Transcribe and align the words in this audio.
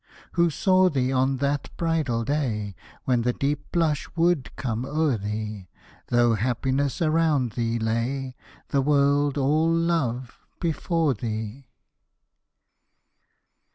Who 0.31 0.49
saw 0.49 0.89
thee 0.89 1.11
on 1.11 1.37
that 1.37 1.69
bridal 1.77 2.23
day, 2.23 2.73
When 3.05 3.21
that 3.21 3.37
deep 3.37 3.71
blush 3.71 4.09
would 4.15 4.49
come 4.55 4.83
o'er 4.83 5.15
thee, 5.15 5.69
Though 6.07 6.33
happiness 6.33 7.03
around 7.03 7.51
thee 7.51 7.77
lay; 7.77 8.35
The 8.69 8.81
world 8.81 9.37
all 9.37 9.71
love 9.71 10.39
before 10.59 11.13
thee. 11.13 11.67